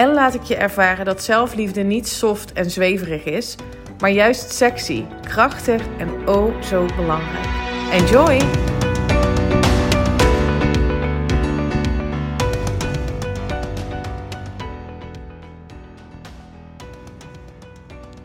en 0.00 0.12
laat 0.12 0.34
ik 0.34 0.42
je 0.42 0.56
ervaren 0.56 1.04
dat 1.04 1.22
zelfliefde 1.22 1.82
niet 1.82 2.08
soft 2.08 2.52
en 2.52 2.70
zweverig 2.70 3.24
is, 3.24 3.56
maar 3.98 4.10
juist 4.10 4.52
sexy, 4.52 5.04
krachtig 5.22 5.82
en 5.98 6.28
oh 6.28 6.62
zo 6.62 6.86
belangrijk. 6.96 7.46
Enjoy! 7.92 8.38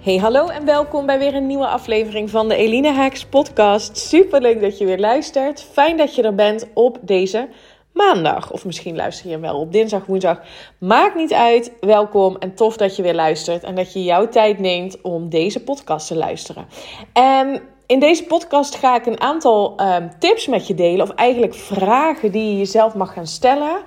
Hey, 0.01 0.17
hallo 0.17 0.47
en 0.47 0.65
welkom 0.65 1.05
bij 1.05 1.19
weer 1.19 1.35
een 1.35 1.47
nieuwe 1.47 1.67
aflevering 1.67 2.29
van 2.29 2.47
de 2.47 2.55
Eline 2.55 2.91
Hacks 2.91 3.25
podcast. 3.25 3.97
Super 3.97 4.41
leuk 4.41 4.61
dat 4.61 4.77
je 4.77 4.85
weer 4.85 4.99
luistert. 4.99 5.67
Fijn 5.71 5.97
dat 5.97 6.15
je 6.15 6.21
er 6.21 6.35
bent 6.35 6.67
op 6.73 6.97
deze 7.01 7.47
maandag. 7.95 8.51
Of 8.51 8.65
misschien 8.65 8.95
luister 8.95 9.29
je 9.29 9.39
wel 9.39 9.59
op 9.59 9.71
dinsdag, 9.71 10.05
woensdag. 10.05 10.41
Maakt 10.77 11.15
niet 11.15 11.33
uit. 11.33 11.71
Welkom 11.79 12.37
en 12.37 12.55
tof 12.55 12.77
dat 12.77 12.95
je 12.95 13.01
weer 13.01 13.13
luistert. 13.13 13.63
En 13.63 13.75
dat 13.75 13.93
je 13.93 14.03
jouw 14.03 14.29
tijd 14.29 14.59
neemt 14.59 15.01
om 15.01 15.29
deze 15.29 15.63
podcast 15.63 16.07
te 16.07 16.15
luisteren. 16.15 16.67
En 17.13 17.61
in 17.85 17.99
deze 17.99 18.23
podcast 18.23 18.75
ga 18.75 18.95
ik 18.95 19.05
een 19.05 19.21
aantal 19.21 19.81
um, 19.81 20.11
tips 20.19 20.47
met 20.47 20.67
je 20.67 20.73
delen. 20.73 21.01
Of 21.01 21.09
eigenlijk 21.09 21.53
vragen 21.55 22.31
die 22.31 22.51
je 22.51 22.57
jezelf 22.57 22.93
mag 22.93 23.13
gaan 23.13 23.27
stellen. 23.27 23.81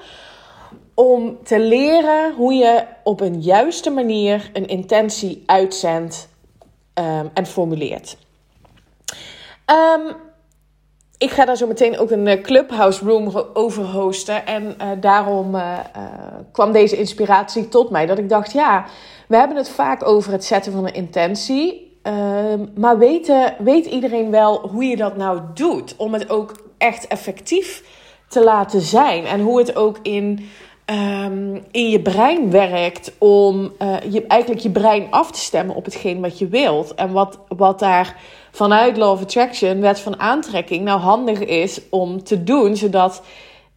Om 0.95 1.39
te 1.45 1.61
leren 1.61 2.35
hoe 2.35 2.55
je 2.55 2.85
op 3.05 3.21
een 3.21 3.41
juiste 3.41 3.91
manier 3.91 4.51
een 4.53 4.67
intentie 4.67 5.43
uitzendt 5.47 6.29
um, 6.95 7.31
en 7.35 7.47
formuleert. 7.47 8.17
Um, 9.67 10.17
ik 11.19 11.31
ga 11.31 11.45
daar 11.45 11.57
zo 11.57 11.67
meteen 11.67 11.99
ook 11.99 12.11
een 12.11 12.27
eh, 12.27 12.43
clubhouse 12.43 13.05
room 13.05 13.45
over 13.55 13.85
hosten. 13.85 14.47
En 14.47 14.65
uh, 14.65 14.89
daarom 15.01 15.55
uh, 15.55 15.79
kwam 16.53 16.73
deze 16.73 16.97
inspiratie 16.97 17.69
tot 17.69 17.91
mij. 17.91 18.07
Dat 18.07 18.19
ik 18.19 18.29
dacht, 18.29 18.53
ja, 18.53 18.85
we 19.29 19.37
hebben 19.37 19.57
het 19.57 19.69
vaak 19.69 20.07
over 20.07 20.33
het 20.33 20.45
zetten 20.45 20.73
van 20.73 20.87
een 20.87 20.95
intentie. 20.95 21.99
Ehm, 22.03 22.67
maar 22.75 22.99
weten, 22.99 23.55
weet 23.59 23.87
iedereen 23.87 24.31
wel 24.31 24.69
hoe 24.69 24.85
je 24.85 24.97
dat 24.97 25.17
nou 25.17 25.41
doet? 25.55 25.95
Om 25.97 26.13
het 26.13 26.31
ook 26.31 26.53
echt 26.79 27.07
effectief 27.07 27.83
te 28.29 28.45
laten 28.45 28.81
zijn. 28.81 29.25
En 29.25 29.41
hoe 29.41 29.59
het 29.59 29.77
ook 29.77 29.99
in, 30.03 30.49
um, 30.91 31.65
in 31.71 31.91
je 31.91 32.01
brein 32.01 32.51
werkt. 32.51 33.13
Om 33.19 33.73
je, 34.11 34.25
eigenlijk 34.27 34.63
je 34.63 34.71
brein 34.71 35.07
af 35.11 35.31
te 35.33 35.41
stemmen 35.41 35.75
op 35.75 35.85
hetgeen 35.85 36.21
wat 36.21 36.39
je 36.39 36.49
wilt. 36.49 36.95
En 36.95 37.13
wat, 37.13 37.39
wat 37.49 37.79
daar 37.79 38.17
vanuit 38.51 38.97
Law 38.97 39.11
of 39.11 39.23
Attraction, 39.23 39.81
wet 39.81 40.01
van 40.01 40.21
aantrekking, 40.21 40.85
nou 40.85 41.01
handig 41.01 41.39
is 41.39 41.81
om 41.91 42.23
te 42.25 42.43
doen, 42.45 42.77
zodat 42.77 43.23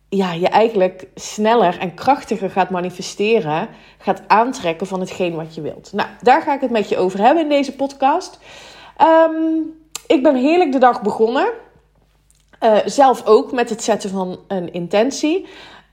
ja, 0.10 0.34
je 0.34 0.48
eigenlijk 0.48 1.08
sneller 1.16 1.80
en 1.80 1.94
krachtiger 1.94 2.50
gaat 2.50 2.70
manifesteren, 2.70 3.68
gaat 3.98 4.22
aantrekken 4.28 4.88
van 4.88 5.00
hetgeen 5.00 5.36
wat 5.36 5.56
je 5.56 5.62
wilt. 5.62 5.90
Nou, 5.94 6.10
daar 6.22 6.42
ga 6.42 6.54
ik 6.54 6.62
het 6.62 6.70
met 6.70 6.90
je 6.90 6.98
over 6.98 7.20
hebben 7.20 7.44
in 7.44 7.50
deze 7.50 7.76
podcast. 7.76 8.40
Um, 9.28 9.80
ik 10.08 10.24
ben 10.24 10.36
heerlijk 10.36 10.72
de 10.72 10.78
dag 10.78 11.02
begonnen. 11.02 11.50
Uh, 12.64 12.78
zelf 12.86 13.26
ook 13.26 13.52
met 13.52 13.70
het 13.70 13.84
zetten 13.84 14.10
van 14.10 14.40
een 14.48 14.74
intentie. 14.74 15.48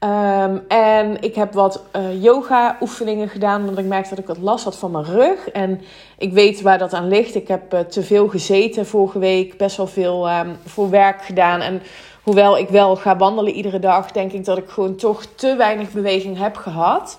Um, 0.04 0.64
en 0.68 1.22
ik 1.22 1.34
heb 1.34 1.52
wat 1.52 1.82
uh, 1.96 2.22
yoga 2.22 2.76
oefeningen 2.80 3.28
gedaan, 3.28 3.60
omdat 3.60 3.78
ik 3.78 3.84
merkte 3.84 4.08
dat 4.08 4.18
ik 4.18 4.26
wat 4.26 4.38
last 4.38 4.64
had 4.64 4.76
van 4.76 4.90
mijn 4.90 5.04
rug. 5.04 5.48
En 5.48 5.80
ik 6.18 6.32
weet 6.32 6.62
waar 6.62 6.78
dat 6.78 6.92
aan 6.92 7.08
ligt. 7.08 7.34
Ik 7.34 7.48
heb 7.48 7.74
uh, 7.74 7.80
te 7.80 8.02
veel 8.02 8.28
gezeten 8.28 8.86
vorige 8.86 9.18
week, 9.18 9.56
best 9.56 9.76
wel 9.76 9.86
veel 9.86 10.30
um, 10.30 10.56
voor 10.64 10.90
werk 10.90 11.22
gedaan. 11.22 11.60
En 11.60 11.82
hoewel 12.22 12.58
ik 12.58 12.68
wel 12.68 12.96
ga 12.96 13.16
wandelen 13.16 13.52
iedere 13.52 13.78
dag, 13.78 14.12
denk 14.12 14.32
ik 14.32 14.44
dat 14.44 14.58
ik 14.58 14.68
gewoon 14.68 14.96
toch 14.96 15.24
te 15.34 15.56
weinig 15.56 15.90
beweging 15.90 16.38
heb 16.38 16.56
gehad. 16.56 17.18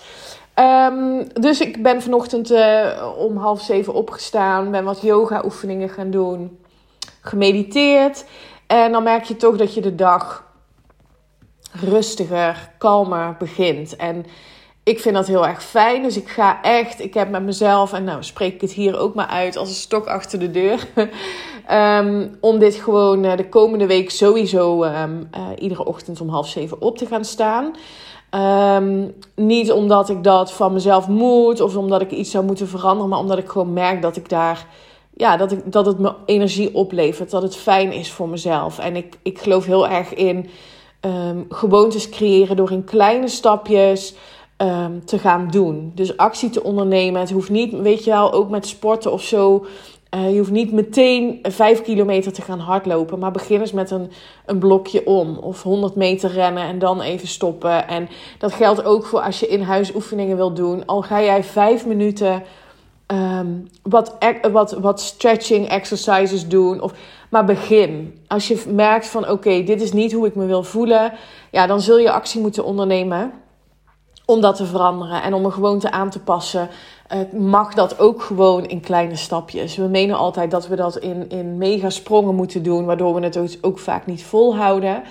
Um, 0.91 1.27
dus 1.33 1.61
ik 1.61 1.83
ben 1.83 2.01
vanochtend 2.01 2.51
uh, 2.51 3.13
om 3.17 3.37
half 3.37 3.61
zeven 3.61 3.93
opgestaan, 3.93 4.71
ben 4.71 4.83
wat 4.83 5.01
yoga 5.01 5.41
oefeningen 5.45 5.89
gaan 5.89 6.11
doen, 6.11 6.59
gemediteerd. 7.21 8.25
En 8.67 8.91
dan 8.91 9.03
merk 9.03 9.23
je 9.23 9.35
toch 9.35 9.57
dat 9.57 9.73
je 9.73 9.81
de 9.81 9.95
dag 9.95 10.47
rustiger, 11.71 12.71
kalmer 12.77 13.35
begint. 13.39 13.95
En 13.95 14.25
ik 14.83 14.99
vind 14.99 15.15
dat 15.15 15.27
heel 15.27 15.47
erg 15.47 15.63
fijn. 15.63 16.03
Dus 16.03 16.17
ik 16.17 16.29
ga 16.29 16.61
echt, 16.61 16.99
ik 16.99 17.13
heb 17.13 17.29
met 17.29 17.43
mezelf, 17.43 17.93
en 17.93 18.03
nou 18.03 18.23
spreek 18.23 18.53
ik 18.53 18.61
het 18.61 18.71
hier 18.71 18.99
ook 18.99 19.15
maar 19.15 19.27
uit 19.27 19.57
als 19.57 19.69
een 19.69 19.75
stok 19.75 20.07
achter 20.07 20.39
de 20.39 20.51
deur. 20.51 20.87
um, 21.71 22.37
om 22.49 22.59
dit 22.59 22.75
gewoon 22.75 23.25
uh, 23.25 23.37
de 23.37 23.49
komende 23.49 23.85
week 23.85 24.09
sowieso 24.09 24.83
um, 24.83 25.29
uh, 25.37 25.47
iedere 25.59 25.85
ochtend 25.85 26.21
om 26.21 26.29
half 26.29 26.47
zeven 26.47 26.81
op 26.81 26.97
te 26.97 27.05
gaan 27.05 27.25
staan. 27.25 27.75
Um, 28.81 29.15
niet 29.35 29.71
omdat 29.71 30.09
ik 30.09 30.23
dat 30.23 30.51
van 30.53 30.73
mezelf 30.73 31.07
moet 31.07 31.61
of 31.61 31.75
omdat 31.75 32.01
ik 32.01 32.11
iets 32.11 32.31
zou 32.31 32.45
moeten 32.45 32.67
veranderen, 32.67 33.09
maar 33.09 33.19
omdat 33.19 33.37
ik 33.37 33.49
gewoon 33.49 33.73
merk 33.73 34.01
dat 34.01 34.15
ik 34.15 34.29
daar. 34.29 34.65
Ja, 35.13 35.37
dat, 35.37 35.51
ik, 35.51 35.71
dat 35.71 35.85
het 35.85 35.99
me 35.99 36.13
energie 36.25 36.75
oplevert. 36.75 37.31
Dat 37.31 37.41
het 37.41 37.55
fijn 37.55 37.91
is 37.91 38.11
voor 38.11 38.29
mezelf. 38.29 38.79
En 38.79 38.95
ik, 38.95 39.17
ik 39.21 39.39
geloof 39.39 39.65
heel 39.65 39.87
erg 39.87 40.13
in 40.13 40.49
um, 41.01 41.45
gewoontes 41.49 42.09
creëren 42.09 42.55
door 42.55 42.71
in 42.71 42.83
kleine 42.83 43.27
stapjes 43.27 44.15
um, 44.57 45.05
te 45.05 45.19
gaan 45.19 45.47
doen. 45.51 45.91
Dus 45.95 46.17
actie 46.17 46.49
te 46.49 46.63
ondernemen. 46.63 47.21
Het 47.21 47.31
hoeft 47.31 47.49
niet, 47.49 47.73
weet 47.73 48.03
je 48.03 48.11
wel, 48.11 48.33
ook 48.33 48.49
met 48.49 48.67
sporten 48.67 49.11
of 49.11 49.21
zo. 49.21 49.65
Uh, 50.15 50.31
je 50.31 50.37
hoeft 50.37 50.51
niet 50.51 50.71
meteen 50.71 51.39
vijf 51.41 51.81
kilometer 51.81 52.33
te 52.33 52.41
gaan 52.41 52.59
hardlopen. 52.59 53.19
Maar 53.19 53.31
begin 53.31 53.59
eens 53.59 53.71
met 53.71 53.91
een, 53.91 54.11
een 54.45 54.59
blokje 54.59 55.05
om. 55.05 55.37
Of 55.37 55.63
100 55.63 55.95
meter 55.95 56.31
rennen 56.31 56.63
en 56.63 56.79
dan 56.79 57.01
even 57.01 57.27
stoppen. 57.27 57.87
En 57.87 58.09
dat 58.37 58.53
geldt 58.53 58.83
ook 58.83 59.05
voor 59.05 59.21
als 59.21 59.39
je 59.39 59.47
in 59.47 59.61
huis 59.61 59.95
oefeningen 59.95 60.37
wil 60.37 60.53
doen. 60.53 60.85
Al 60.85 61.01
ga 61.01 61.21
jij 61.21 61.43
vijf 61.43 61.85
minuten 61.85 62.43
um, 63.11 63.67
wat, 63.83 64.17
wat, 64.51 64.71
wat 64.71 65.01
stretching 65.01 65.67
exercises 65.67 66.47
doen. 66.47 66.81
Of, 66.81 66.93
maar 67.29 67.45
begin. 67.45 68.19
Als 68.27 68.47
je 68.47 68.63
merkt 68.67 69.07
van 69.07 69.29
oké, 69.29 69.63
dit 69.63 69.81
is 69.81 69.91
niet 69.91 70.13
hoe 70.13 70.27
ik 70.27 70.35
me 70.35 70.45
wil 70.45 70.63
voelen. 70.63 71.13
Ja, 71.51 71.67
dan 71.67 71.81
zul 71.81 71.97
je 71.97 72.11
actie 72.11 72.41
moeten 72.41 72.63
ondernemen 72.63 73.31
om 74.25 74.41
dat 74.41 74.55
te 74.55 74.65
veranderen. 74.65 75.23
En 75.23 75.33
om 75.33 75.45
een 75.45 75.51
gewoonte 75.51 75.91
aan 75.91 76.09
te 76.09 76.19
passen. 76.19 76.69
Uh, 77.13 77.39
mag 77.39 77.73
dat 77.73 77.99
ook 77.99 78.21
gewoon 78.21 78.65
in 78.65 78.79
kleine 78.79 79.15
stapjes. 79.15 79.75
We 79.75 79.87
menen 79.87 80.17
altijd 80.17 80.51
dat 80.51 80.67
we 80.67 80.75
dat 80.75 80.97
in, 80.97 81.29
in 81.29 81.57
mega 81.57 81.89
sprongen 81.89 82.35
moeten 82.35 82.63
doen. 82.63 82.85
Waardoor 82.85 83.13
we 83.13 83.21
het 83.21 83.57
ook, 83.61 83.79
vaak 83.79 84.05
niet 84.05 84.23
volhouden. 84.23 85.03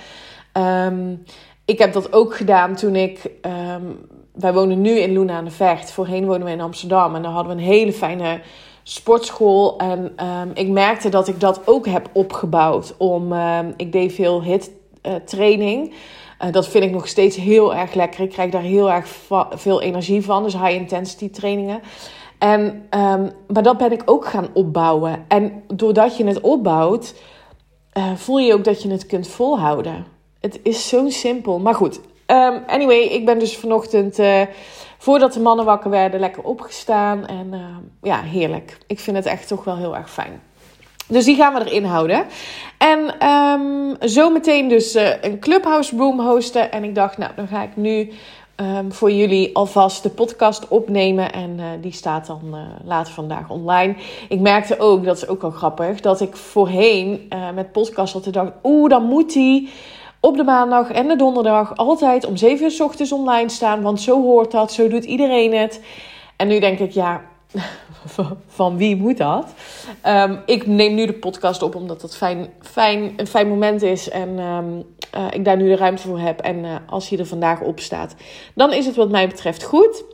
Um, 0.53 1.23
ik 1.65 1.79
heb 1.79 1.93
dat 1.93 2.13
ook 2.13 2.37
gedaan 2.37 2.75
toen 2.75 2.97
ik... 2.97 3.31
Um, 3.73 4.07
wij 4.39 4.53
wonen 4.53 4.81
nu 4.81 4.99
in 4.99 5.13
Luna 5.13 5.37
aan 5.37 5.45
de 5.45 5.51
Vecht. 5.51 5.91
Voorheen 5.91 6.27
wonen 6.27 6.45
we 6.45 6.53
in 6.53 6.61
Amsterdam. 6.61 7.15
En 7.15 7.23
daar 7.23 7.33
hadden 7.33 7.57
we 7.57 7.63
een 7.63 7.69
hele 7.69 7.93
fijne 7.93 8.41
sportschool. 8.83 9.79
En 9.79 10.27
um, 10.27 10.51
ik 10.55 10.69
merkte 10.69 11.09
dat 11.09 11.29
ik 11.29 11.41
dat 11.41 11.61
ook 11.65 11.87
heb 11.87 12.09
opgebouwd. 12.13 12.95
Om, 12.97 13.33
um, 13.33 13.75
ik 13.77 13.93
deed 13.93 14.13
veel 14.13 14.43
hit 14.43 14.71
uh, 15.03 15.15
training. 15.15 15.95
Uh, 16.45 16.53
dat 16.53 16.69
vind 16.69 16.85
ik 16.85 16.91
nog 16.91 17.09
steeds 17.09 17.37
heel 17.37 17.75
erg 17.75 17.95
lekker. 17.95 18.21
Ik 18.21 18.31
krijg 18.31 18.51
daar 18.51 18.63
heel 18.63 18.91
erg 18.91 19.07
veel 19.51 19.81
energie 19.83 20.25
van. 20.25 20.43
Dus 20.43 20.53
high 20.53 20.75
intensity 20.75 21.31
trainingen. 21.31 21.81
En, 22.39 22.61
um, 22.91 23.31
maar 23.47 23.63
dat 23.63 23.79
ben 23.79 23.93
ik 23.93 24.03
ook 24.05 24.27
gaan 24.27 24.49
opbouwen. 24.53 25.25
En 25.29 25.63
doordat 25.75 26.17
je 26.17 26.25
het 26.25 26.41
opbouwt, 26.41 27.15
uh, 27.99 28.15
voel 28.15 28.39
je 28.39 28.53
ook 28.53 28.65
dat 28.65 28.83
je 28.83 28.91
het 28.91 29.07
kunt 29.07 29.29
volhouden. 29.29 30.07
Het 30.41 30.61
is 30.63 30.89
zo 30.89 31.09
simpel. 31.09 31.59
Maar 31.59 31.75
goed, 31.75 32.01
Um, 32.31 32.63
anyway, 32.67 32.99
ik 32.99 33.25
ben 33.25 33.39
dus 33.39 33.57
vanochtend, 33.57 34.19
uh, 34.19 34.43
voordat 34.99 35.33
de 35.33 35.41
mannen 35.41 35.65
wakker 35.65 35.91
werden, 35.91 36.21
lekker 36.21 36.43
opgestaan. 36.43 37.27
En 37.27 37.47
uh, 37.53 37.61
ja, 38.03 38.21
heerlijk. 38.21 38.79
Ik 38.87 39.01
vind 39.01 39.17
het 39.17 39.27
echt 39.27 39.49
toch 39.49 39.65
wel 39.65 39.77
heel 39.77 39.97
erg 39.97 40.11
fijn. 40.11 40.41
Dus 41.07 41.25
die 41.25 41.37
gaan 41.37 41.55
we 41.55 41.61
erin 41.71 41.85
houden. 41.85 42.27
En 42.79 43.29
um, 43.29 43.97
zometeen 44.01 44.69
dus 44.69 44.97
uh, 44.97 45.23
een 45.23 45.39
clubhouse 45.39 45.97
room 45.97 46.21
hosten. 46.21 46.73
En 46.73 46.85
ik 46.85 46.95
dacht, 46.95 47.19
nou, 47.19 47.33
dan 47.37 47.47
ga 47.47 47.63
ik 47.63 47.77
nu 47.77 48.13
voor 48.89 49.11
jullie 49.11 49.57
alvast 49.57 50.03
de 50.03 50.09
podcast 50.09 50.69
opnemen. 50.69 51.33
En 51.33 51.61
die 51.81 51.93
staat 51.93 52.27
dan 52.27 52.57
later 52.85 53.13
vandaag 53.13 53.51
online. 53.51 53.95
Ik 54.29 54.41
merkte 54.41 54.79
ook, 54.79 55.05
dat 55.05 55.17
is 55.17 55.29
ook 55.29 55.41
wel 55.41 55.51
grappig, 55.51 56.01
dat 56.01 56.21
ik 56.21 56.37
voorheen 56.37 57.29
met 57.55 57.73
podcast 57.73 58.15
altijd 58.15 58.35
dacht, 58.35 58.53
oeh, 58.63 58.91
dan 58.91 59.05
moet 59.05 59.33
die 59.33 59.73
op 60.21 60.37
de 60.37 60.45
maandag 60.45 60.91
en 60.91 61.09
de 61.09 61.17
donderdag 61.17 61.77
altijd 61.77 62.27
om 62.27 62.37
7 62.37 62.65
uur 62.65 62.71
s 62.71 62.81
ochtends 62.81 63.13
online 63.13 63.49
staan. 63.49 63.83
Want 63.83 64.01
zo 64.01 64.23
hoort 64.23 64.51
dat, 64.51 64.73
zo 64.73 64.89
doet 64.89 65.05
iedereen 65.05 65.55
het. 65.55 65.81
En 66.37 66.49
nu 66.49 66.59
denk 66.59 66.79
ik, 66.79 66.91
ja, 66.91 67.23
van 68.47 68.77
wie 68.77 68.97
moet 68.97 69.17
dat? 69.17 69.47
Ehm, 70.01 70.37
ik 70.47 70.67
neem 70.67 70.95
nu 70.95 71.07
de 71.07 71.13
podcast 71.13 71.63
op 71.63 71.75
omdat 71.75 72.03
het 72.03 72.17
fijn, 72.17 72.49
fijn, 72.61 73.13
een 73.17 73.27
fijn 73.27 73.49
moment 73.49 73.83
is 73.83 74.09
en 74.09 74.39
ehm, 74.39 74.83
eh, 75.11 75.27
ik 75.31 75.45
daar 75.45 75.57
nu 75.57 75.69
de 75.69 75.77
ruimte 75.77 76.03
voor 76.03 76.19
heb. 76.19 76.41
En 76.41 76.65
uh, 76.65 76.75
als 76.87 77.09
hij 77.09 77.19
er 77.19 77.27
vandaag 77.27 77.61
op 77.61 77.81
staat, 77.81 78.15
dan 78.55 78.73
is 78.73 78.87
het 78.87 78.97
wat 78.97 79.11
mij 79.11 79.29
betreft 79.29 79.63
goed. 79.63 80.05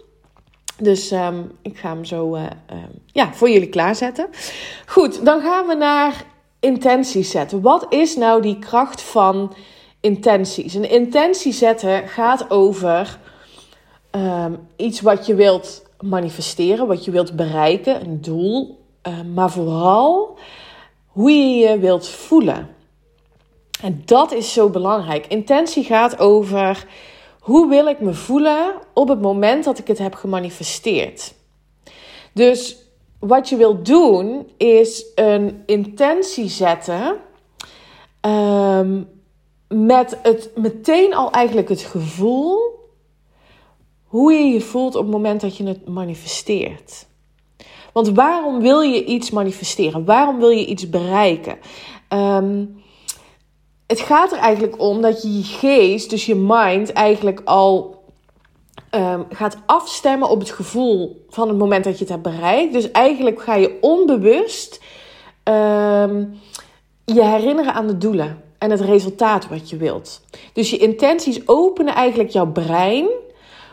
Dus 0.79 1.11
ehm, 1.11 1.43
ik 1.63 1.79
ga 1.79 1.89
hem 1.89 2.05
zo 2.05 2.35
uh, 2.35 2.43
ja, 3.07 3.33
voor 3.33 3.51
jullie 3.51 3.69
klaarzetten. 3.69 4.29
Goed, 4.87 5.25
dan 5.25 5.41
gaan 5.41 5.67
we 5.67 5.75
naar 5.75 6.25
intenties 6.61 7.31
zetten. 7.31 7.61
Wat 7.61 7.87
is 7.89 8.17
nou 8.17 8.43
die 8.43 8.59
kracht 8.59 9.03
van 9.03 9.55
intenties? 10.05 10.75
Een 10.75 10.91
intentie 10.91 11.53
zetten 11.53 12.09
gaat 12.09 12.51
over 12.51 13.19
iets 14.77 15.01
wat 15.01 15.27
je 15.27 15.35
wilt 15.35 15.83
manifesteren, 16.01 16.87
wat 16.87 17.05
je 17.05 17.11
wilt 17.11 17.37
bereiken, 17.37 18.01
een 18.01 18.21
doel, 18.21 18.79
maar 19.35 19.51
vooral 19.51 20.39
hoe 21.07 21.31
je 21.31 21.69
je 21.69 21.79
wilt 21.79 22.09
voelen. 22.09 22.69
En 23.83 24.03
dat 24.05 24.33
is 24.33 24.53
zo 24.53 24.69
belangrijk. 24.71 25.27
Intentie 25.27 25.85
gaat 25.85 26.19
over 26.19 26.87
hoe 27.41 27.69
wil 27.69 27.87
ik 27.87 28.01
me 28.01 28.15
voelen 28.15 28.75
op 28.95 29.09
het 29.09 29.21
moment 29.21 29.65
dat 29.65 29.79
ik 29.79 29.87
het 29.87 29.99
heb 29.99 30.15
gemanifesteerd. 30.15 31.35
Dus 32.33 32.77
wat 33.19 33.49
je 33.49 33.57
wilt 33.57 33.87
doen 33.87 34.51
is 34.57 35.05
een 35.15 35.63
intentie 35.67 36.49
zetten 36.49 37.17
ehm, 38.21 39.03
met 39.75 40.19
het 40.23 40.51
meteen 40.55 41.15
al 41.15 41.31
eigenlijk 41.31 41.69
het 41.69 41.81
gevoel 41.81 42.59
hoe 44.05 44.33
je 44.33 44.45
je 44.45 44.61
voelt 44.61 44.95
op 44.95 45.03
het 45.03 45.11
moment 45.11 45.41
dat 45.41 45.57
je 45.57 45.67
het 45.67 45.89
manifesteert. 45.89 47.07
Want 47.93 48.09
waarom 48.09 48.61
wil 48.61 48.81
je 48.81 49.05
iets 49.05 49.31
manifesteren? 49.31 50.05
Waarom 50.05 50.39
wil 50.39 50.49
je 50.49 50.67
iets 50.67 50.91
bereiken? 50.91 51.59
Um, 52.09 52.83
het 53.87 54.01
gaat 54.01 54.33
er 54.33 54.39
eigenlijk 54.39 54.81
om 54.81 55.01
dat 55.03 55.23
je 55.23 55.37
je 55.37 55.43
geest, 55.43 56.11
dus 56.11 56.27
je 56.27 56.35
mind, 56.35 56.93
eigenlijk 56.93 57.41
al 57.45 58.03
ehm, 58.91 59.23
gaat 59.31 59.57
afstemmen 59.67 60.29
op 60.29 60.39
het 60.39 60.51
gevoel 60.51 61.25
van 61.29 61.49
het 61.49 61.59
moment 61.59 61.85
dat 61.85 61.93
je 61.93 62.05
het 62.05 62.09
hebt 62.09 62.23
bereikt. 62.23 62.73
Dus 62.73 62.91
eigenlijk 62.91 63.43
ga 63.43 63.55
je 63.55 63.79
onbewust 63.81 64.83
ehm, 65.43 66.25
je 67.05 67.25
herinneren 67.25 67.75
aan 67.75 67.87
de 67.87 67.99
doelen 67.99 68.44
en 68.65 68.71
het 68.71 68.81
resultaat 68.81 69.49
wat 69.49 69.71
je 69.71 69.77
wilt. 69.77 70.21
Dus 70.53 70.71
je 70.71 70.77
intenties 70.77 71.49
openen 71.49 71.95
eigenlijk 71.95 72.31
jouw 72.31 72.47
brein 72.47 73.09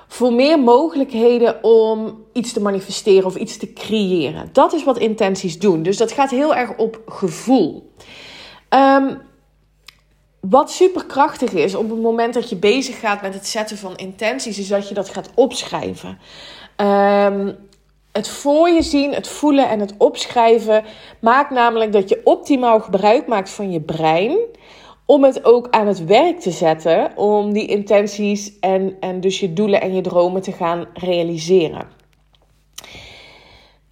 voor 0.08 0.34
meer 0.34 0.60
mogelijkheden 0.60 1.64
om 1.64 2.24
iets 2.34 2.54
te 2.54 2.62
manifesteren 2.62 3.26
of 3.26 3.36
iets 3.36 3.58
te 3.58 3.74
creëren. 3.74 4.50
Dat 4.52 4.74
is 4.74 4.84
wat 4.84 4.98
intenties 4.98 5.60
doen. 5.60 5.84
Dus 5.84 5.98
dat 5.98 6.12
gaat 6.12 6.30
heel 6.30 6.56
erg 6.56 6.78
op 6.78 7.02
gevoel. 7.06 7.92
Um, 8.70 9.22
wat 10.40 10.72
super 10.72 11.06
krachtig 11.06 11.52
is 11.52 11.76
op 11.76 11.90
het 11.90 12.02
moment 12.02 12.34
dat 12.34 12.50
je 12.50 12.56
bezig 12.56 13.00
gaat 13.00 13.22
met 13.22 13.34
het 13.34 13.48
zetten 13.48 13.78
van 13.78 13.96
intenties, 13.96 14.60
is 14.60 14.68
dat 14.68 14.88
je 14.88 14.94
dat 14.94 15.10
gaat 15.10 15.30
opschrijven. 15.36 16.18
Um, 16.78 17.56
het 18.12 18.28
voor 18.28 18.70
je 18.70 18.82
zien, 18.82 19.14
het 19.14 19.28
voelen 19.28 19.70
en 19.70 19.80
het 19.80 19.94
opschrijven 19.98 20.84
maakt 21.20 21.52
namelijk 21.52 21.92
dat 21.92 22.10
je 22.10 22.22
optimaal 22.24 22.80
gebruik 22.80 23.28
maakt 23.28 23.50
van 23.50 23.72
je 23.72 23.82
brein. 23.82 24.38
Om 25.12 25.24
het 25.24 25.46
ook 25.46 25.68
aan 25.70 25.88
het 25.88 26.06
werk 26.06 26.40
te 26.40 26.52
zetten, 26.52 27.18
om 27.18 27.54
die 27.54 27.68
intenties 27.68 28.60
en, 28.60 28.98
en 29.00 29.20
dus 29.20 29.40
je 29.40 29.54
doelen 29.54 29.82
en 29.82 29.96
je 29.96 30.02
dromen 30.02 30.42
te 30.42 30.52
gaan 30.52 30.86
realiseren. 30.94 31.88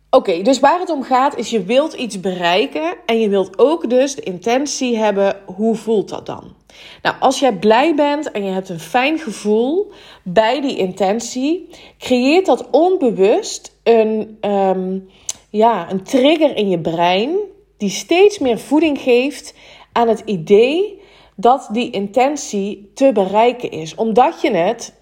Oké, 0.10 0.42
dus 0.42 0.60
waar 0.60 0.80
het 0.80 0.90
om 0.90 1.04
gaat 1.04 1.38
is 1.38 1.50
je 1.50 1.64
wilt 1.64 1.94
iets 1.94 2.20
bereiken 2.20 2.96
en 3.06 3.20
je 3.20 3.30
wilt 3.30 3.60
ook 3.60 3.90
dus 3.90 4.16
de 4.16 4.22
intentie 4.22 4.98
hebben, 4.98 5.42
hoe 5.46 5.76
voelt 5.76 6.10
dat 6.10 6.26
dan? 6.26 6.56
Nou, 7.02 7.16
als 7.20 7.40
jij 7.40 7.54
blij 7.54 7.96
bent 7.96 8.32
en 8.32 8.44
je 8.44 8.52
hebt 8.52 8.70
een 8.70 8.80
fijn 8.80 9.20
gevoel 9.20 9.92
bij 10.24 10.62
die 10.62 10.78
intentie, 10.78 11.70
creëert 11.98 12.46
dat 12.46 12.70
onbewust 12.70 13.80
een, 13.84 14.38
um, 14.42 15.10
ja, 15.50 15.92
een 15.92 16.04
trigger 16.04 16.56
in 16.56 16.70
je 16.70 16.80
brein 16.80 17.36
die 17.78 17.90
steeds 17.90 18.40
meer 18.40 18.60
voeding 18.60 19.00
geeft 19.00 19.54
aan 19.92 20.08
het 20.08 20.22
idee 20.26 20.99
dat 21.40 21.70
die 21.72 21.92
intentie 21.92 22.92
te 22.94 23.12
bereiken 23.14 23.72
is, 23.72 23.96
omdat 23.96 24.42
je 24.42 24.52
het 24.52 24.94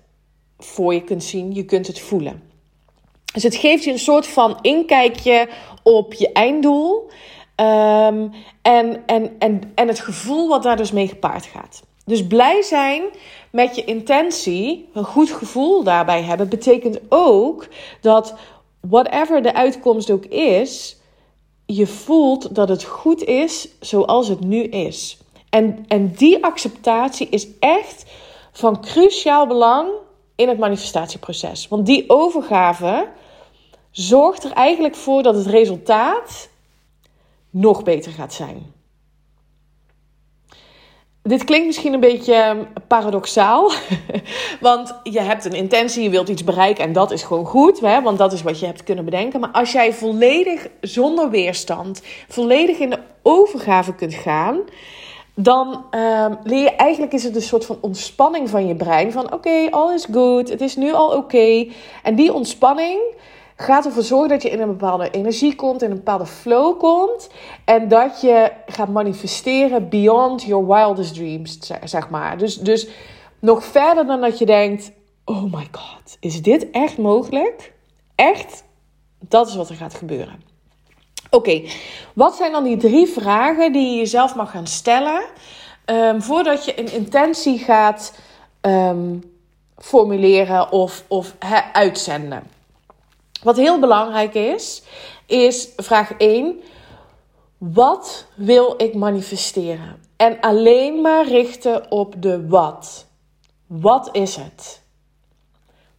voor 0.57 0.93
je 0.93 1.03
kunt 1.03 1.23
zien, 1.23 1.53
je 1.53 1.65
kunt 1.65 1.87
het 1.87 1.99
voelen. 1.99 2.43
Dus 3.33 3.43
het 3.43 3.55
geeft 3.55 3.83
je 3.83 3.91
een 3.91 3.99
soort 3.99 4.27
van 4.27 4.57
inkijkje 4.61 5.49
op 5.83 6.13
je 6.13 6.31
einddoel. 6.31 7.09
Um, 7.55 8.31
en, 8.61 9.03
en, 9.05 9.35
en, 9.39 9.61
en 9.75 9.87
het 9.87 9.99
gevoel 9.99 10.47
wat 10.47 10.63
daar 10.63 10.77
dus 10.77 10.91
mee 10.91 11.07
gepaard 11.07 11.45
gaat. 11.45 11.83
Dus 12.05 12.27
blij 12.27 12.61
zijn 12.61 13.03
met 13.51 13.75
je 13.75 13.83
intentie, 13.83 14.89
een 14.93 15.03
goed 15.03 15.31
gevoel 15.31 15.83
daarbij 15.83 16.21
hebben, 16.21 16.49
betekent 16.49 16.99
ook 17.09 17.67
dat 18.01 18.35
whatever 18.81 19.41
de 19.41 19.53
uitkomst 19.53 20.11
ook 20.11 20.25
is, 20.25 20.97
je 21.65 21.87
voelt 21.87 22.55
dat 22.55 22.69
het 22.69 22.83
goed 22.83 23.23
is 23.23 23.69
zoals 23.79 24.27
het 24.27 24.39
nu 24.39 24.63
is. 24.63 25.17
En, 25.57 25.85
en 25.87 26.11
die 26.11 26.43
acceptatie 26.43 27.29
is 27.29 27.47
echt 27.59 28.05
van 28.51 28.81
cruciaal 28.81 29.47
belang 29.47 29.89
in 30.35 30.47
het 30.47 30.57
manifestatieproces. 30.57 31.67
Want 31.67 31.85
die 31.85 32.09
overgave 32.09 33.07
zorgt 33.91 34.43
er 34.43 34.51
eigenlijk 34.51 34.95
voor 34.95 35.23
dat 35.23 35.35
het 35.35 35.45
resultaat 35.45 36.49
nog 37.49 37.83
beter 37.83 38.11
gaat 38.11 38.33
zijn. 38.33 38.73
Dit 41.21 41.43
klinkt 41.43 41.65
misschien 41.65 41.93
een 41.93 41.99
beetje 41.99 42.67
paradoxaal, 42.87 43.71
want 44.59 44.95
je 45.03 45.21
hebt 45.21 45.45
een 45.45 45.53
intentie, 45.53 46.03
je 46.03 46.09
wilt 46.09 46.29
iets 46.29 46.43
bereiken 46.43 46.83
en 46.83 46.93
dat 46.93 47.11
is 47.11 47.23
gewoon 47.23 47.45
goed, 47.45 47.79
hè? 47.79 48.01
want 48.01 48.17
dat 48.17 48.33
is 48.33 48.41
wat 48.41 48.59
je 48.59 48.65
hebt 48.65 48.83
kunnen 48.83 49.05
bedenken. 49.05 49.39
Maar 49.39 49.51
als 49.51 49.71
jij 49.71 49.93
volledig 49.93 50.67
zonder 50.81 51.29
weerstand, 51.29 52.01
volledig 52.27 52.77
in 52.77 52.89
de 52.89 52.99
overgave 53.21 53.95
kunt 53.95 54.13
gaan, 54.13 54.59
dan 55.39 55.85
uh, 55.91 56.25
leer 56.43 56.61
je 56.61 56.75
eigenlijk 56.75 57.13
is 57.13 57.23
het 57.23 57.35
een 57.35 57.41
soort 57.41 57.65
van 57.65 57.77
ontspanning 57.81 58.49
van 58.49 58.67
je 58.67 58.75
brein. 58.75 59.11
Van 59.11 59.25
oké, 59.25 59.33
okay, 59.33 59.67
all 59.67 59.93
is 59.93 60.07
good, 60.11 60.49
het 60.49 60.61
is 60.61 60.75
nu 60.75 60.93
al 60.93 61.15
oké. 61.15 61.67
En 62.03 62.15
die 62.15 62.33
ontspanning 62.33 62.99
gaat 63.55 63.85
ervoor 63.85 64.03
zorgen 64.03 64.29
dat 64.29 64.41
je 64.41 64.49
in 64.49 64.61
een 64.61 64.67
bepaalde 64.67 65.09
energie 65.09 65.55
komt, 65.55 65.81
in 65.81 65.89
een 65.89 65.97
bepaalde 65.97 66.25
flow 66.25 66.79
komt. 66.79 67.29
En 67.65 67.87
dat 67.87 68.21
je 68.21 68.51
gaat 68.65 68.89
manifesteren 68.89 69.89
beyond 69.89 70.43
your 70.43 70.67
wildest 70.67 71.13
dreams, 71.13 71.59
zeg 71.83 72.09
maar. 72.09 72.37
Dus, 72.37 72.57
dus 72.57 72.87
nog 73.39 73.63
verder 73.63 74.05
dan 74.05 74.21
dat 74.21 74.37
je 74.37 74.45
denkt: 74.45 74.91
oh 75.25 75.43
my 75.53 75.67
god, 75.71 76.17
is 76.19 76.41
dit 76.41 76.69
echt 76.71 76.97
mogelijk? 76.97 77.73
Echt? 78.15 78.63
Dat 79.19 79.47
is 79.47 79.55
wat 79.55 79.69
er 79.69 79.75
gaat 79.75 79.93
gebeuren. 79.93 80.56
Oké, 81.29 81.61
wat 82.13 82.35
zijn 82.35 82.51
dan 82.51 82.63
die 82.63 82.77
drie 82.77 83.07
vragen 83.07 83.71
die 83.71 83.89
je 83.91 83.97
jezelf 83.97 84.35
mag 84.35 84.51
gaan 84.51 84.67
stellen 84.67 85.23
um, 85.85 86.21
voordat 86.21 86.65
je 86.65 86.79
een 86.79 86.91
intentie 86.91 87.57
gaat 87.57 88.13
um, 88.61 89.23
formuleren 89.77 90.71
of, 90.71 91.03
of 91.07 91.33
uitzenden? 91.73 92.43
Wat 93.43 93.57
heel 93.57 93.79
belangrijk 93.79 94.33
is, 94.33 94.83
is 95.25 95.69
vraag 95.75 96.11
1. 96.17 96.61
Wat 97.57 98.25
wil 98.35 98.73
ik 98.77 98.93
manifesteren? 98.93 100.01
En 100.17 100.39
alleen 100.39 101.01
maar 101.01 101.27
richten 101.27 101.91
op 101.91 102.15
de 102.17 102.47
wat. 102.47 103.05
Wat 103.67 104.09
is 104.11 104.35
het? 104.35 104.81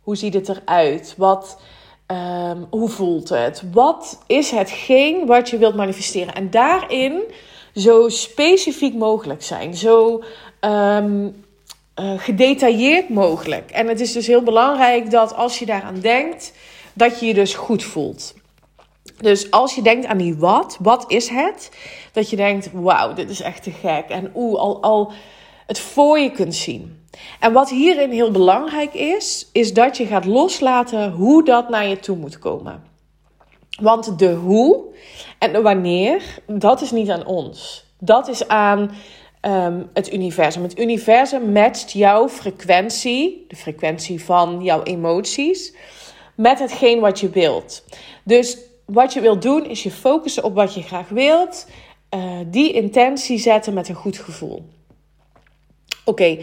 Hoe 0.01 0.17
ziet 0.17 0.35
het 0.35 0.49
eruit? 0.49 1.15
Wat, 1.17 1.59
um, 2.11 2.67
hoe 2.71 2.89
voelt 2.89 3.29
het? 3.29 3.63
Wat 3.73 4.19
is 4.27 4.51
hetgeen 4.51 5.27
wat 5.27 5.51
je 5.51 5.59
wilt 5.59 5.75
manifesteren? 5.75 6.35
En 6.35 6.51
daarin 6.51 7.23
zo 7.75 8.09
specifiek 8.09 8.95
mogelijk 8.95 9.43
zijn. 9.43 9.75
Zo 9.75 10.23
um, 10.61 11.45
uh, 12.01 12.13
gedetailleerd 12.17 13.09
mogelijk. 13.09 13.71
En 13.71 13.87
het 13.89 14.01
is 14.01 14.13
dus 14.13 14.27
heel 14.27 14.43
belangrijk 14.43 15.11
dat 15.11 15.35
als 15.35 15.59
je 15.59 15.67
daaraan 15.67 16.01
denkt 16.01 16.53
dat 16.93 17.21
je 17.21 17.27
je 17.27 17.35
dus 17.35 17.55
goed 17.55 17.83
voelt. 17.83 18.35
Dus 19.21 19.51
als 19.51 19.75
je 19.75 19.83
denkt 19.83 20.07
aan 20.07 20.19
die 20.19 20.37
wat, 20.37 20.77
wat 20.81 21.05
is 21.09 21.29
het? 21.29 21.71
Dat 22.13 22.31
je 22.31 22.37
denkt, 22.37 22.71
wauw, 22.73 23.15
dit 23.15 23.31
is 23.31 23.41
echt 23.41 23.63
te 23.63 23.71
gek. 23.71 24.09
En 24.09 24.31
oeh, 24.35 24.59
al, 24.59 24.83
al 24.83 25.13
het 25.67 25.79
voor 25.79 26.19
je 26.19 26.31
kunt 26.31 26.55
zien. 26.55 26.98
En 27.41 27.53
wat 27.53 27.71
hierin 27.71 28.11
heel 28.11 28.31
belangrijk 28.31 28.95
is, 28.95 29.49
is 29.53 29.75
dat 29.75 29.97
je 29.97 30.07
gaat 30.07 30.25
loslaten 30.25 31.11
hoe 31.11 31.45
dat 31.45 31.69
naar 31.69 31.87
je 31.87 31.99
toe 31.99 32.17
moet 32.17 32.39
komen. 32.39 32.83
Want 33.81 34.19
de 34.19 34.33
hoe 34.33 34.85
en 35.39 35.53
de 35.53 35.63
wanneer, 35.63 36.39
dat 36.47 36.81
is 36.81 36.91
niet 36.91 37.11
aan 37.11 37.27
ons. 37.27 37.87
Dat 37.99 38.29
is 38.29 38.49
aan 38.49 38.91
um, 39.43 39.91
het 39.93 40.13
universum. 40.13 40.63
Het 40.63 40.79
universum 40.79 41.53
matcht 41.53 41.93
jouw 41.93 42.29
frequentie, 42.29 43.45
de 43.49 43.57
frequentie 43.57 44.25
van 44.25 44.63
jouw 44.63 44.83
emoties 44.83 45.75
met 46.35 46.59
hetgeen 46.59 47.01
wat 47.01 47.21
je 47.21 47.29
wilt. 47.29 47.85
Dus 48.25 48.59
wat 48.87 49.13
je 49.13 49.21
wilt 49.21 49.43
doen 49.43 49.67
is 49.67 49.83
je 49.83 49.91
focussen 49.91 50.45
op 50.45 50.55
wat 50.55 50.75
je 50.75 50.83
graag 50.83 51.09
wilt. 51.09 51.67
Uh, 52.15 52.39
die 52.47 52.73
intentie 52.73 53.39
zetten 53.39 53.75
met 53.75 53.89
een 53.89 53.95
goed 53.95 54.19
gevoel. 54.19 54.65
Oké, 56.05 56.39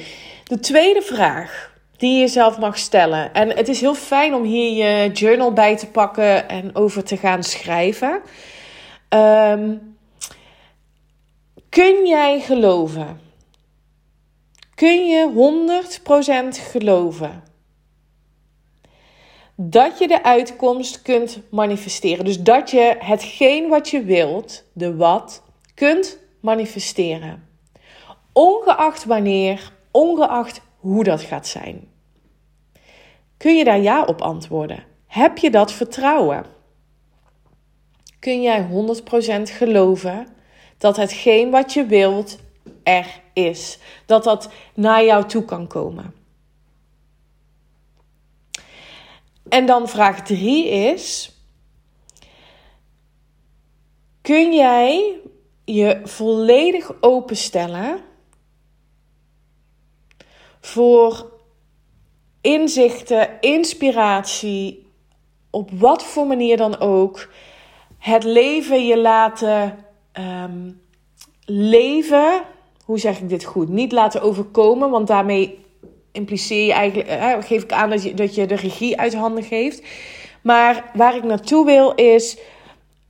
de 0.45 0.59
tweede 0.59 1.01
vraag 1.01 1.73
die 1.97 2.13
je 2.13 2.19
jezelf 2.19 2.57
mag 2.57 2.77
stellen. 2.77 3.33
En 3.33 3.49
het 3.49 3.67
is 3.67 3.81
heel 3.81 3.95
fijn 3.95 4.33
om 4.33 4.43
hier 4.43 4.85
je 4.85 5.11
journal 5.11 5.53
bij 5.53 5.77
te 5.77 5.87
pakken 5.87 6.49
en 6.49 6.75
over 6.75 7.03
te 7.03 7.17
gaan 7.17 7.43
schrijven. 7.43 8.21
Um, 9.09 9.97
kun 11.69 12.07
jij 12.07 12.39
geloven? 12.39 13.19
Kun 14.75 15.07
je 15.07 15.31
100% 16.57 16.61
geloven 16.71 17.43
dat 19.55 19.99
je 19.99 20.07
de 20.07 20.23
uitkomst 20.23 21.01
kunt 21.01 21.39
manifesteren? 21.51 22.25
Dus 22.25 22.39
dat 22.39 22.71
je 22.71 22.95
hetgeen 22.99 23.69
wat 23.69 23.89
je 23.89 24.03
wilt, 24.03 24.63
de 24.73 24.95
wat, 24.95 25.43
kunt 25.73 26.17
manifesteren. 26.39 27.47
Ongeacht 28.33 29.05
wanneer, 29.05 29.71
ongeacht 29.95 30.61
hoe 30.77 31.03
dat 31.03 31.21
gaat 31.21 31.47
zijn. 31.47 31.87
Kun 33.37 33.55
je 33.55 33.63
daar 33.63 33.79
ja 33.79 34.03
op 34.03 34.21
antwoorden? 34.21 34.83
Heb 35.07 35.37
je 35.37 35.49
dat 35.49 35.71
vertrouwen? 35.71 36.45
Kun 38.19 38.41
jij 38.41 38.67
100% 38.69 39.41
geloven 39.41 40.27
dat 40.77 40.95
hetgeen 40.95 41.51
wat 41.51 41.73
je 41.73 41.85
wilt 41.85 42.37
er 42.83 43.21
is? 43.33 43.79
Dat 44.05 44.23
dat 44.23 44.49
naar 44.73 45.03
jou 45.03 45.25
toe 45.25 45.45
kan 45.45 45.67
komen? 45.67 46.13
En 49.49 49.65
dan 49.65 49.89
vraag 49.89 50.21
3 50.21 50.67
is: 50.69 51.31
kun 54.21 54.53
jij 54.53 55.19
je 55.65 56.01
volledig 56.03 56.91
openstellen 57.01 58.13
voor 60.65 61.31
inzichten, 62.41 63.29
inspiratie, 63.39 64.87
op 65.49 65.69
wat 65.71 66.03
voor 66.03 66.27
manier 66.27 66.57
dan 66.57 66.79
ook, 66.79 67.29
het 67.97 68.23
leven 68.23 68.85
je 68.85 68.97
laten 68.97 69.85
ehm, 70.11 70.71
leven. 71.45 72.41
Hoe 72.85 72.99
zeg 72.99 73.19
ik 73.19 73.29
dit 73.29 73.43
goed? 73.43 73.69
Niet 73.69 73.91
laten 73.91 74.21
overkomen, 74.21 74.89
want 74.89 75.07
daarmee 75.07 75.59
impliceer 76.11 76.65
je 76.65 76.73
eigenlijk, 76.73 77.09
eh, 77.09 77.33
geef 77.39 77.63
ik 77.63 77.71
aan 77.71 77.89
dat 77.89 78.03
je, 78.03 78.13
dat 78.13 78.35
je 78.35 78.45
de 78.45 78.55
regie 78.55 78.99
uit 78.99 79.13
handen 79.13 79.43
geeft. 79.43 79.83
Maar 80.41 80.91
waar 80.93 81.15
ik 81.15 81.23
naartoe 81.23 81.65
wil 81.65 81.93
is, 81.93 82.37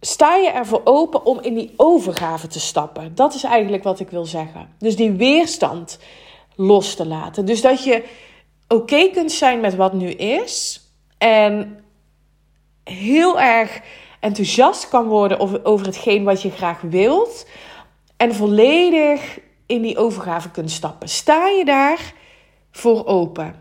sta 0.02 0.36
je 0.36 0.50
ervoor 0.50 0.82
open 0.84 1.26
om 1.26 1.40
in 1.42 1.54
die 1.54 1.74
overgave 1.76 2.48
te 2.48 2.60
stappen? 2.60 3.16
Dat 3.16 3.34
is 3.34 3.44
eigenlijk 3.44 3.84
wat 3.84 4.00
ik 4.00 4.10
wil 4.10 4.26
zeggen. 4.26 4.70
Dus 4.80 4.96
die 4.96 5.12
weerstand 5.12 6.00
los 6.56 6.96
te 6.96 7.06
laten. 7.06 7.46
Dus 7.46 7.62
dat 7.62 7.84
je 7.84 8.04
oké 8.68 9.10
kunt 9.10 9.32
zijn 9.32 9.60
met 9.60 9.76
wat 9.76 9.94
nu 9.94 10.10
is 10.10 10.82
en 11.18 11.84
heel 12.84 13.40
erg 13.40 13.82
enthousiast 14.20 14.90
kan 14.90 15.08
worden 15.08 15.66
over, 15.66 15.86
hetgeen 15.86 16.24
wat 16.24 16.42
je 16.42 16.50
graag 16.52 16.82
wilt 16.82 17.48
en 18.18 18.36
volledig 18.36 19.40
in 19.66 19.82
die 19.82 19.98
overgave 19.98 20.52
kunt 20.52 20.72
stappen. 20.72 21.10
Sta 21.10 21.48
je 21.48 21.66
daar 21.66 22.14
voor 22.72 23.06
open? 23.06 23.56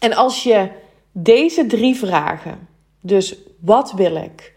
En 0.00 0.14
als 0.14 0.42
je 0.42 0.70
deze 1.12 1.66
drie 1.66 1.94
vragen, 1.96 2.68
dus 3.00 3.36
wat 3.60 3.92
wil 3.92 4.16
ik? 4.16 4.54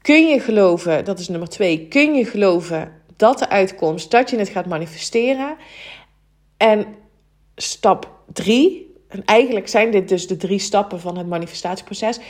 Kun 0.00 0.26
je 0.26 0.40
geloven, 0.40 1.04
dat 1.04 1.18
is 1.18 1.28
nummer 1.28 1.48
twee, 1.48 1.88
kun 1.88 2.14
je 2.14 2.24
geloven 2.24 3.02
dat 3.16 3.38
de 3.38 3.48
uitkomst, 3.48 4.10
dat 4.10 4.30
je 4.30 4.38
het 4.38 4.48
gaat 4.48 4.66
manifesteren? 4.66 5.56
En 6.62 6.86
stap 7.56 8.10
drie, 8.32 8.94
en 9.08 9.24
eigenlijk 9.24 9.68
zijn 9.68 9.90
dit 9.90 10.08
dus 10.08 10.26
de 10.26 10.36
drie 10.36 10.58
stappen 10.58 11.00
van 11.00 11.18
het 11.18 11.26
manifestatieproces. 11.26 12.20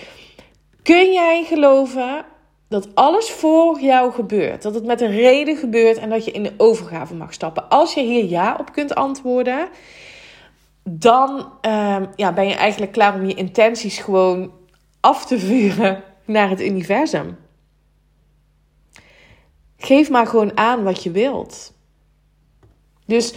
Kun 0.83 1.13
jij 1.13 1.45
geloven 1.45 2.25
dat 2.69 2.95
alles 2.95 3.31
voor 3.31 3.81
jou 3.81 4.13
gebeurt? 4.13 4.63
Dat 4.63 4.75
het 4.75 4.85
met 4.85 5.01
een 5.01 5.11
reden 5.11 5.57
gebeurt 5.57 5.99
en 5.99 6.11
dat 6.11 6.25
je 6.25 6.31
in 6.31 6.43
de 6.43 6.55
overgave 6.57 7.15
mag 7.15 7.33
stappen? 7.33 7.69
Als 7.69 7.95
je 7.95 8.01
hier 8.01 8.25
ja 8.25 8.57
op 8.61 8.73
kunt 8.73 8.95
antwoorden, 8.95 9.69
dan 10.83 11.53
ehm, 11.61 12.07
ja, 12.17 12.33
ben 12.33 12.49
je 12.49 12.55
eigenlijk 12.55 12.93
klaar 12.93 13.15
om 13.15 13.27
je 13.27 13.35
intenties 13.35 13.99
gewoon 13.99 14.53
af 15.01 15.27
te 15.27 15.39
vuren 15.39 16.03
naar 16.25 16.51
het 16.51 16.61
universum. 16.61 17.37
Geef 19.77 20.11
maar 20.11 20.27
gewoon 20.27 20.57
aan 20.57 20.83
wat 20.83 21.03
je 21.03 21.11
wilt. 21.11 21.73
Dus 23.07 23.35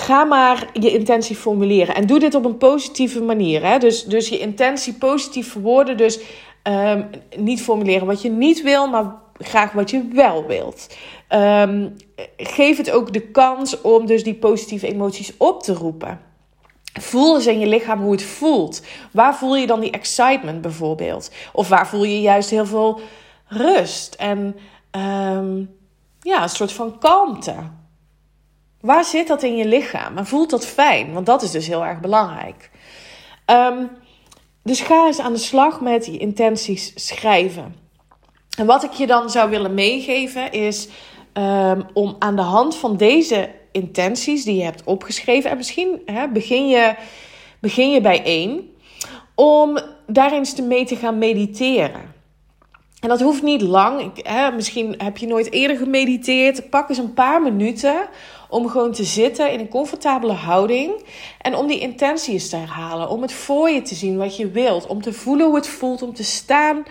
ga 0.00 0.24
maar 0.24 0.70
je 0.72 0.92
intentie 0.92 1.36
formuleren. 1.36 1.94
En 1.94 2.06
doe 2.06 2.18
dit 2.18 2.34
op 2.34 2.44
een 2.44 2.56
positieve 2.56 3.22
manier. 3.22 3.64
Hè? 3.64 3.78
Dus, 3.78 4.04
dus 4.04 4.28
je 4.28 4.38
intentie 4.38 4.94
positief 4.94 5.50
verwoorden. 5.50 5.96
Dus 5.96 6.20
um, 6.62 7.10
niet 7.36 7.62
formuleren 7.62 8.06
wat 8.06 8.22
je 8.22 8.30
niet 8.30 8.62
wil, 8.62 8.88
maar 8.88 9.14
graag 9.38 9.72
wat 9.72 9.90
je 9.90 10.08
wel 10.12 10.46
wilt. 10.46 10.96
Um, 11.28 11.96
geef 12.36 12.76
het 12.76 12.90
ook 12.90 13.12
de 13.12 13.20
kans 13.20 13.80
om 13.80 14.06
dus 14.06 14.24
die 14.24 14.34
positieve 14.34 14.86
emoties 14.86 15.32
op 15.36 15.62
te 15.62 15.74
roepen. 15.74 16.20
Voel 17.00 17.34
eens 17.34 17.46
in 17.46 17.58
je 17.58 17.66
lichaam 17.66 18.00
hoe 18.00 18.12
het 18.12 18.22
voelt. 18.22 18.82
Waar 19.12 19.36
voel 19.36 19.56
je 19.56 19.66
dan 19.66 19.80
die 19.80 19.90
excitement 19.90 20.60
bijvoorbeeld? 20.60 21.30
Of 21.52 21.68
waar 21.68 21.88
voel 21.88 22.04
je 22.04 22.20
juist 22.20 22.50
heel 22.50 22.66
veel 22.66 23.00
rust 23.46 24.14
en 24.14 24.56
um, 25.36 25.70
ja, 26.20 26.42
een 26.42 26.48
soort 26.48 26.72
van 26.72 26.98
kalmte? 26.98 27.54
Waar 28.80 29.04
zit 29.04 29.26
dat 29.26 29.42
in 29.42 29.56
je 29.56 29.64
lichaam? 29.64 30.16
En 30.16 30.26
voelt 30.26 30.50
dat 30.50 30.66
fijn? 30.66 31.12
Want 31.12 31.26
dat 31.26 31.42
is 31.42 31.50
dus 31.50 31.66
heel 31.66 31.84
erg 31.84 32.00
belangrijk. 32.00 32.70
Um, 33.46 33.90
dus 34.62 34.80
ga 34.80 35.06
eens 35.06 35.18
aan 35.18 35.32
de 35.32 35.38
slag 35.38 35.80
met 35.80 36.04
die 36.04 36.18
intenties 36.18 36.92
schrijven. 36.94 37.74
En 38.58 38.66
wat 38.66 38.84
ik 38.84 38.92
je 38.92 39.06
dan 39.06 39.30
zou 39.30 39.50
willen 39.50 39.74
meegeven 39.74 40.52
is 40.52 40.88
um, 41.32 41.86
om 41.92 42.16
aan 42.18 42.36
de 42.36 42.42
hand 42.42 42.76
van 42.76 42.96
deze 42.96 43.50
intenties 43.72 44.44
die 44.44 44.56
je 44.56 44.62
hebt 44.62 44.84
opgeschreven, 44.84 45.50
en 45.50 45.56
misschien 45.56 46.02
hè, 46.04 46.28
begin, 46.28 46.68
je, 46.68 46.94
begin 47.60 47.90
je 47.90 48.00
bij 48.00 48.24
één, 48.24 48.74
om 49.34 49.80
daar 50.06 50.32
eens 50.32 50.60
mee 50.60 50.84
te 50.84 50.96
gaan 50.96 51.18
mediteren. 51.18 52.09
En 53.00 53.08
dat 53.08 53.20
hoeft 53.20 53.42
niet 53.42 53.62
lang. 53.62 54.00
Ik, 54.00 54.26
hè, 54.26 54.50
misschien 54.50 54.94
heb 54.98 55.16
je 55.16 55.26
nooit 55.26 55.52
eerder 55.52 55.76
gemediteerd. 55.76 56.70
Pak 56.70 56.88
eens 56.88 56.98
een 56.98 57.14
paar 57.14 57.42
minuten 57.42 58.08
om 58.48 58.68
gewoon 58.68 58.92
te 58.92 59.04
zitten 59.04 59.52
in 59.52 59.60
een 59.60 59.68
comfortabele 59.68 60.32
houding. 60.32 60.92
En 61.40 61.56
om 61.56 61.66
die 61.66 61.80
intenties 61.80 62.48
te 62.48 62.56
herhalen. 62.56 63.08
Om 63.08 63.22
het 63.22 63.32
voor 63.32 63.70
je 63.70 63.82
te 63.82 63.94
zien 63.94 64.16
wat 64.16 64.36
je 64.36 64.50
wilt. 64.50 64.86
Om 64.86 65.02
te 65.02 65.12
voelen 65.12 65.46
hoe 65.46 65.56
het 65.56 65.68
voelt. 65.68 66.02
Om 66.02 66.14
te 66.14 66.24
staan 66.24 66.82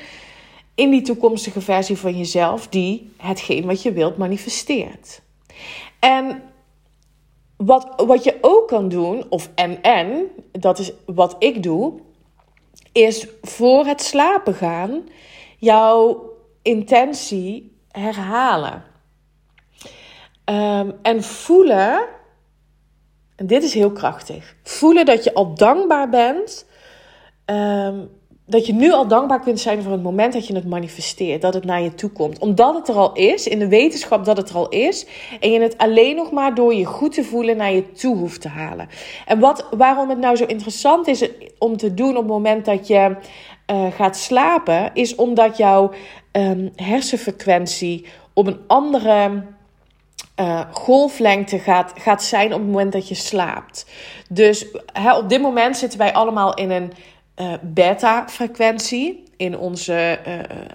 in 0.75 0.89
die 0.89 1.01
toekomstige 1.01 1.61
versie 1.61 1.97
van 1.97 2.17
jezelf. 2.17 2.67
Die 2.67 3.11
hetgeen 3.17 3.65
wat 3.65 3.81
je 3.81 3.91
wilt 3.91 4.17
manifesteert. 4.17 5.21
En 5.99 6.41
wat, 7.57 8.03
wat 8.05 8.23
je 8.23 8.37
ook 8.41 8.67
kan 8.67 8.89
doen, 8.89 9.25
of 9.29 9.49
en 9.55 9.81
en, 9.81 10.27
dat 10.51 10.79
is 10.79 10.91
wat 11.05 11.35
ik 11.39 11.63
doe, 11.63 11.93
is 12.91 13.27
voor 13.41 13.85
het 13.85 14.01
slapen 14.01 14.53
gaan 14.53 15.03
jouw 15.59 16.29
intentie 16.61 17.77
herhalen. 17.91 18.83
Um, 20.45 20.93
en 21.01 21.23
voelen, 21.23 22.05
en 23.35 23.47
dit 23.47 23.63
is 23.63 23.73
heel 23.73 23.91
krachtig, 23.91 24.55
voelen 24.63 25.05
dat 25.05 25.23
je 25.23 25.33
al 25.33 25.53
dankbaar 25.53 26.09
bent. 26.09 26.65
Um, 27.45 28.17
dat 28.49 28.65
je 28.65 28.73
nu 28.73 28.91
al 28.91 29.07
dankbaar 29.07 29.39
kunt 29.39 29.59
zijn 29.59 29.83
voor 29.83 29.91
het 29.91 30.03
moment 30.03 30.33
dat 30.33 30.47
je 30.47 30.55
het 30.55 30.67
manifesteert, 30.67 31.41
dat 31.41 31.53
het 31.53 31.65
naar 31.65 31.81
je 31.81 31.93
toe 31.93 32.09
komt. 32.09 32.39
Omdat 32.39 32.75
het 32.75 32.87
er 32.87 32.95
al 32.95 33.13
is, 33.13 33.47
in 33.47 33.59
de 33.59 33.67
wetenschap 33.67 34.25
dat 34.25 34.37
het 34.37 34.49
er 34.49 34.55
al 34.55 34.69
is, 34.69 35.05
en 35.39 35.51
je 35.51 35.59
het 35.59 35.77
alleen 35.77 36.15
nog 36.15 36.31
maar 36.31 36.55
door 36.55 36.73
je 36.73 36.85
goed 36.85 37.13
te 37.13 37.23
voelen 37.23 37.57
naar 37.57 37.71
je 37.71 37.91
toe 37.91 38.17
hoeft 38.17 38.41
te 38.41 38.47
halen. 38.47 38.87
En 39.25 39.39
wat, 39.39 39.67
waarom 39.77 40.09
het 40.09 40.19
nou 40.19 40.35
zo 40.35 40.45
interessant 40.45 41.07
is 41.07 41.29
om 41.57 41.77
te 41.77 41.93
doen 41.93 42.09
op 42.09 42.15
het 42.15 42.27
moment 42.27 42.65
dat 42.65 42.87
je 42.87 43.15
uh, 43.71 43.91
gaat 43.91 44.17
slapen, 44.17 44.89
is 44.93 45.15
omdat 45.15 45.57
jouw 45.57 45.91
um, 46.31 46.71
hersenfrequentie 46.75 48.05
op 48.33 48.47
een 48.47 48.59
andere 48.67 49.43
uh, 50.39 50.61
golflengte 50.71 51.59
gaat, 51.59 51.93
gaat 51.95 52.23
zijn 52.23 52.53
op 52.53 52.59
het 52.59 52.67
moment 52.67 52.91
dat 52.91 53.07
je 53.07 53.15
slaapt. 53.15 53.85
Dus 54.29 54.65
op 55.17 55.29
dit 55.29 55.41
moment 55.41 55.77
zitten 55.77 55.99
wij 55.99 56.13
allemaal 56.13 56.53
in 56.53 56.71
een 56.71 56.93
uh, 57.37 57.53
beta-frequentie 57.61 59.23
in 59.37 59.57
onze 59.57 60.19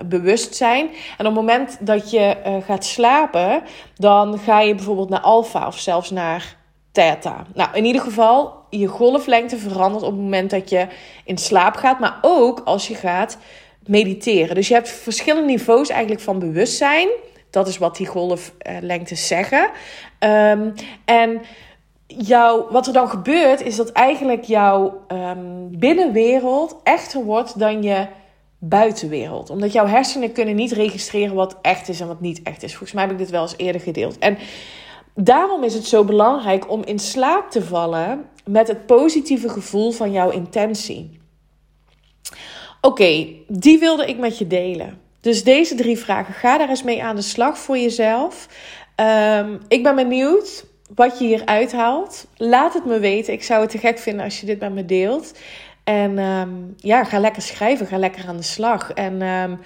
bewustzijn. 0.07 0.89
En 0.89 1.27
op 1.27 1.35
het 1.35 1.35
moment 1.35 1.77
dat 1.81 2.11
je 2.11 2.37
gaat 2.67 2.85
slapen, 2.85 3.63
dan 3.95 4.39
ga 4.39 4.61
je 4.61 4.75
bijvoorbeeld 4.75 5.09
naar 5.09 5.21
alfa 5.21 5.67
of 5.67 5.79
zelfs 5.79 6.11
naar 6.11 6.57
theta. 6.95 7.47
Nou, 7.55 7.69
in 7.73 7.85
ieder 7.85 8.03
geval, 8.03 8.55
je 8.71 8.87
golflengte 8.87 9.57
verandert 9.57 10.03
op 10.03 10.11
het 10.11 10.21
moment 10.21 10.51
dat 10.51 10.71
je 10.71 10.87
in 11.25 11.39
slaap 11.39 11.77
gaat, 11.77 12.01
maar 12.01 12.19
ook 12.23 12.61
als 12.65 12.89
je 12.89 12.95
gaat 12.95 13.39
mediteren. 13.87 14.55
Dus 14.55 14.69
je 14.69 14.75
hebt 14.75 14.89
verschillende 14.89 15.47
niveaus 15.47 15.89
eigenlijk 15.89 16.21
van 16.21 16.39
bewustzijn. 16.39 17.09
Dat 17.51 17.69
is 17.69 17.79
wat 17.79 17.97
die 17.97 18.07
golflengtes 18.07 19.27
zeggen. 19.27 19.71
Um, 20.21 20.73
en 21.05 21.41
jouw, 22.07 22.67
wat 22.71 22.87
er 22.87 22.93
dan 22.93 23.09
gebeurt, 23.09 23.61
is 23.63 23.77
dat 23.77 23.93
eigenlijk 23.93 24.45
jouw 24.45 25.05
um, 25.09 25.79
binnenwereld 25.79 26.77
echter 26.83 27.25
wordt 27.25 27.59
dan 27.59 27.83
je 27.83 28.07
buitenwereld. 28.59 29.51
Omdat 29.51 29.73
jouw 29.73 29.87
hersenen 29.87 30.33
kunnen 30.33 30.55
niet 30.55 30.73
registreren 30.73 31.35
wat 31.35 31.57
echt 31.63 31.89
is 31.89 32.01
en 32.01 32.07
wat 32.07 32.21
niet 32.21 32.43
echt 32.43 32.63
is. 32.63 32.71
Volgens 32.71 32.93
mij 32.93 33.03
heb 33.03 33.13
ik 33.13 33.19
dit 33.19 33.31
wel 33.31 33.43
eens 33.43 33.57
eerder 33.57 33.81
gedeeld. 33.81 34.19
En 34.19 34.39
daarom 35.15 35.63
is 35.63 35.75
het 35.75 35.87
zo 35.87 36.05
belangrijk 36.05 36.71
om 36.71 36.85
in 36.85 36.99
slaap 36.99 37.51
te 37.51 37.63
vallen 37.63 38.25
met 38.45 38.69
het 38.69 38.87
positieve 38.87 39.49
gevoel 39.49 39.91
van 39.91 40.13
jouw 40.13 40.31
intentie. 40.31 41.21
Oké, 42.81 43.27
die 43.49 43.79
wilde 43.79 44.07
ik 44.07 44.19
met 44.19 44.39
je 44.39 44.47
delen. 44.47 45.01
Dus 45.21 45.45
deze 45.45 45.75
drie 45.75 45.99
vragen, 45.99 46.35
ga 46.35 46.59
daar 46.59 46.69
eens 46.69 46.83
mee 46.83 47.03
aan 47.03 47.17
de 47.17 47.23
slag 47.23 47.59
voor 47.59 47.79
jezelf. 47.79 48.49
Um, 48.97 49.61
ik 49.69 49.83
ben 49.83 49.95
benieuwd 49.95 50.65
wat 50.95 51.19
je 51.19 51.25
hier 51.25 51.45
uithaalt. 51.45 52.27
Laat 52.37 52.75
het 52.75 52.85
me 52.85 52.99
weten. 52.99 53.33
Ik 53.33 53.43
zou 53.43 53.61
het 53.61 53.71
te 53.71 53.79
gek 53.79 53.99
vinden 53.99 54.25
als 54.25 54.41
je 54.41 54.47
dit 54.47 54.61
met 54.61 54.73
me 54.73 54.85
deelt. 54.85 55.39
En 55.85 56.19
um, 56.19 56.75
ja, 56.77 57.05
ga 57.05 57.19
lekker 57.19 57.43
schrijven, 57.43 57.87
ga 57.87 57.99
lekker 57.99 58.29
aan 58.29 58.37
de 58.37 58.43
slag. 58.43 58.93
En 58.93 59.23
um, 59.23 59.61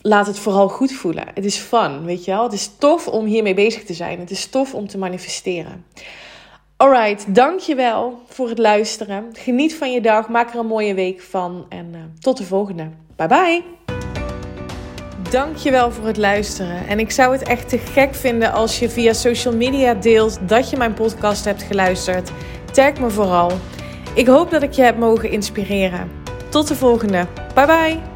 laat 0.00 0.26
het 0.26 0.38
vooral 0.38 0.68
goed 0.68 0.92
voelen. 0.92 1.24
Het 1.34 1.44
is 1.44 1.56
fun, 1.56 2.04
weet 2.04 2.24
je 2.24 2.30
wel. 2.30 2.42
Het 2.42 2.52
is 2.52 2.70
tof 2.78 3.08
om 3.08 3.24
hiermee 3.24 3.54
bezig 3.54 3.84
te 3.84 3.94
zijn. 3.94 4.18
Het 4.18 4.30
is 4.30 4.46
tof 4.46 4.74
om 4.74 4.86
te 4.86 4.98
manifesteren. 4.98 5.84
Alright, 6.76 7.34
dankjewel 7.34 8.22
voor 8.28 8.48
het 8.48 8.58
luisteren. 8.58 9.24
Geniet 9.32 9.74
van 9.74 9.92
je 9.92 10.00
dag, 10.00 10.28
maak 10.28 10.52
er 10.52 10.58
een 10.58 10.66
mooie 10.66 10.94
week 10.94 11.20
van. 11.20 11.66
En 11.68 11.88
uh, 11.94 12.00
tot 12.20 12.36
de 12.36 12.44
volgende. 12.44 12.88
Bye 13.16 13.28
bye. 13.28 13.62
Dankjewel 15.30 15.90
voor 15.90 16.06
het 16.06 16.16
luisteren. 16.16 16.86
En 16.86 16.98
ik 16.98 17.10
zou 17.10 17.32
het 17.32 17.42
echt 17.42 17.68
te 17.68 17.78
gek 17.78 18.14
vinden 18.14 18.52
als 18.52 18.78
je 18.78 18.90
via 18.90 19.12
social 19.12 19.56
media 19.56 19.94
deelt 19.94 20.38
dat 20.48 20.70
je 20.70 20.76
mijn 20.76 20.94
podcast 20.94 21.44
hebt 21.44 21.62
geluisterd. 21.62 22.30
Tag 22.72 22.98
me 23.00 23.10
vooral. 23.10 23.50
Ik 24.14 24.26
hoop 24.26 24.50
dat 24.50 24.62
ik 24.62 24.72
je 24.72 24.82
heb 24.82 24.98
mogen 24.98 25.30
inspireren. 25.30 26.10
Tot 26.48 26.68
de 26.68 26.74
volgende. 26.74 27.26
Bye 27.54 27.66
bye. 27.66 28.11